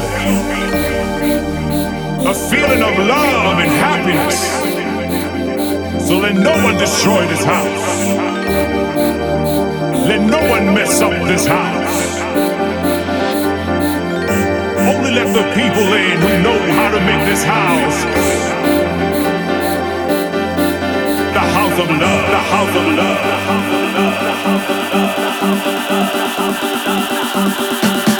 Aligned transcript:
feeling. 0.00 0.66
A 2.26 2.34
feeling 2.34 2.82
of 2.82 2.98
love 3.06 3.58
and 3.58 3.70
happiness. 3.70 4.38
So 6.06 6.18
let 6.18 6.34
no 6.34 6.52
one 6.64 6.76
destroy 6.78 7.26
this 7.26 7.44
house. 7.44 8.06
Let 10.08 10.20
no 10.20 10.40
one 10.50 10.74
mess 10.74 11.00
up 11.00 11.12
this 11.26 11.46
house. 11.46 12.20
Only 14.90 15.10
let 15.12 15.28
the 15.34 15.44
people 15.54 15.92
in 15.94 16.18
who 16.20 16.42
know 16.42 16.58
how 16.72 16.90
to 16.90 17.00
make 17.00 17.24
this 17.26 17.42
house 17.42 18.04
the 21.36 21.40
house 21.40 21.78
of 21.78 21.88
love, 21.90 22.30
the 22.30 22.42
house 22.52 22.76
of 22.80 22.86
love, 22.96 23.20
the 23.28 23.36
house 23.46 23.72
of 23.76 23.84
love, 23.96 24.18
the 24.24 24.34
house 24.46 24.60
of 24.60 24.86
love. 27.36 28.06
The 28.06 28.15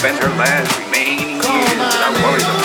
spend 0.00 0.18
her 0.18 0.30
last 0.30 0.78
remaining 0.78 1.28
years. 1.28 1.76
Without 1.76 2.14
worries 2.24 2.59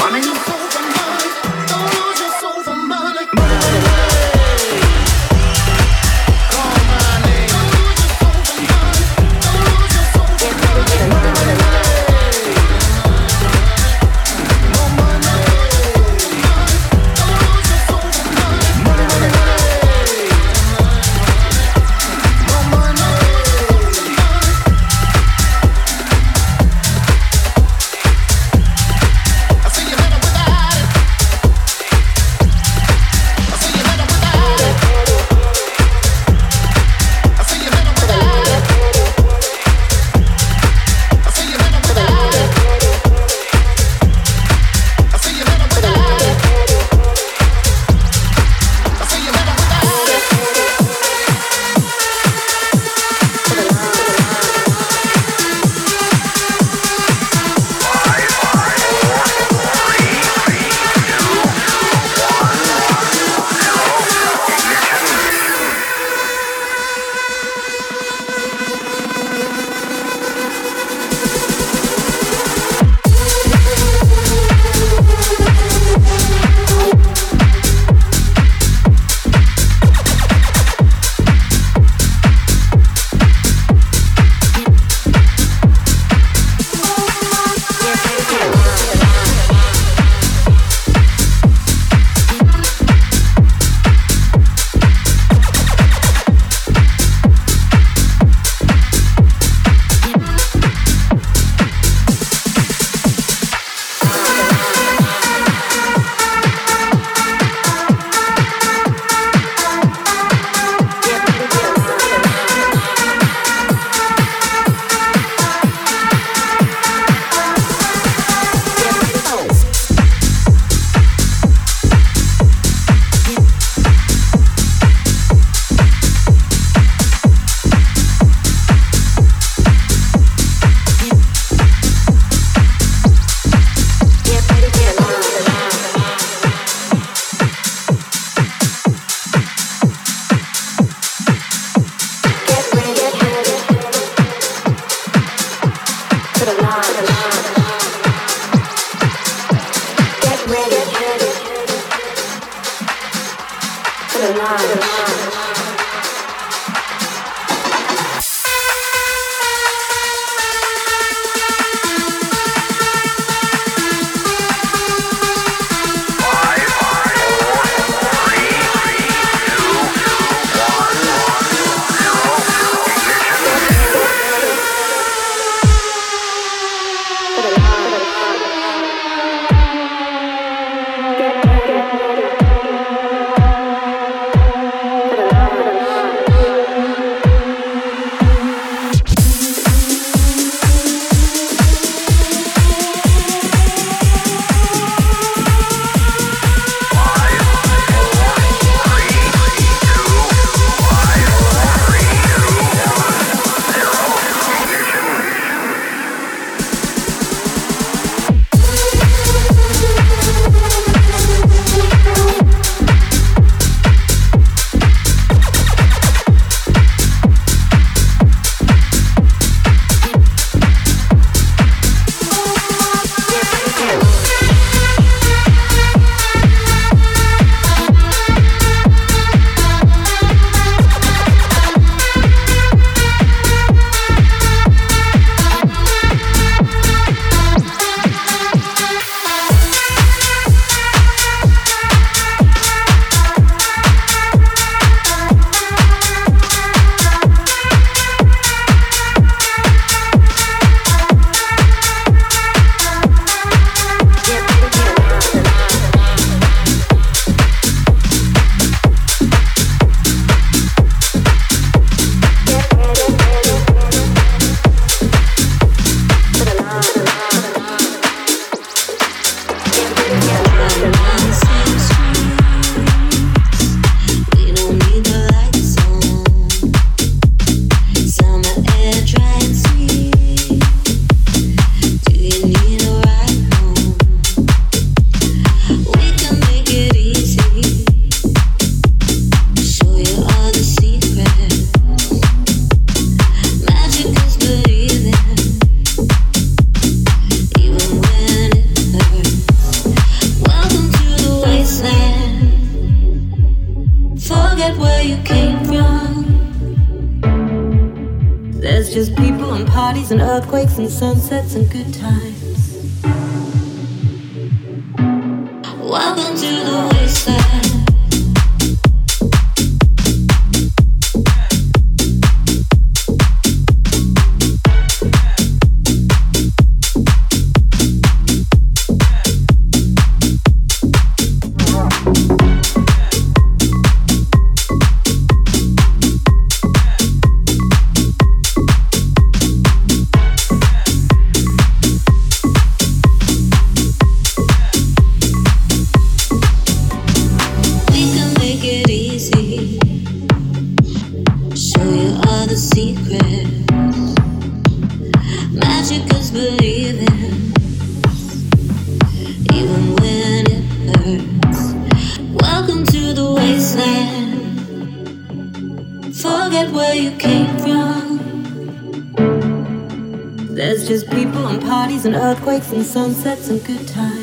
and 372.71 372.85
sunsets 372.85 373.49
and 373.49 373.63
good 373.63 373.87
times. 373.87 374.14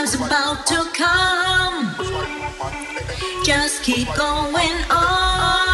time's 0.00 0.14
about 0.14 0.66
to 0.66 0.82
come. 0.94 1.94
Just 3.44 3.82
keep 3.82 4.08
going 4.14 4.76
on. 4.90 5.69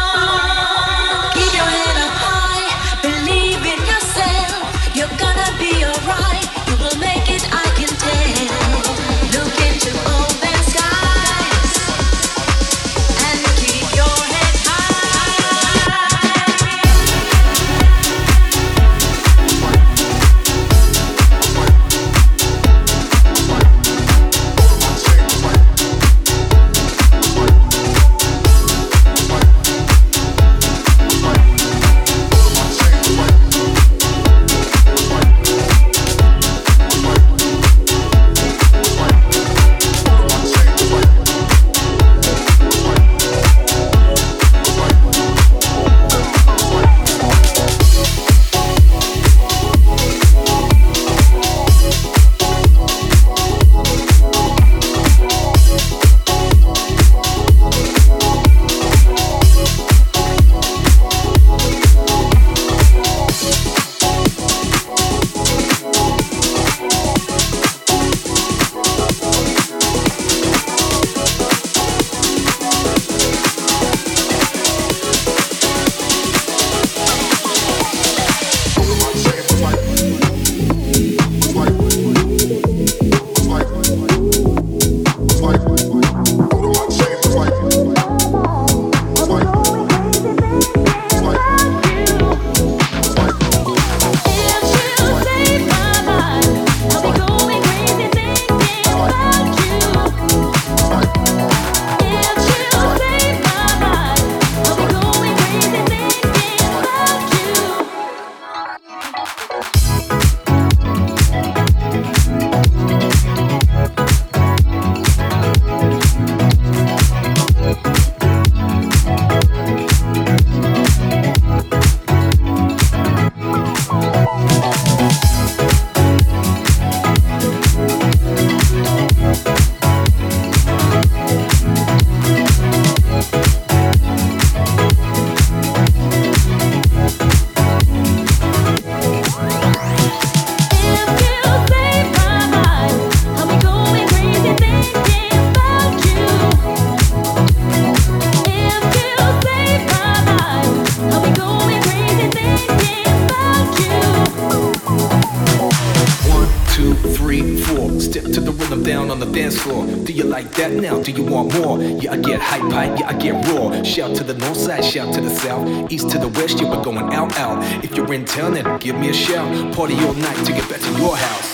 give 168.87 168.99
me 169.01 169.09
a 169.09 169.13
shout. 169.13 169.75
Party 169.75 169.95
all 170.05 170.13
night 170.13 170.45
to 170.45 170.53
get 170.53 170.69
back 170.69 170.79
to 170.79 170.91
your 170.97 171.17
house. 171.17 171.46